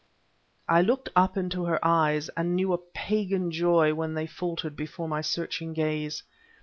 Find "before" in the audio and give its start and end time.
4.75-5.07